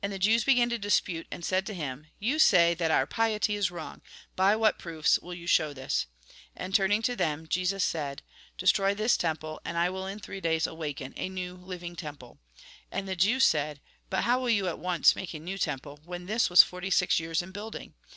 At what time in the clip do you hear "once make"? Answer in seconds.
14.78-15.34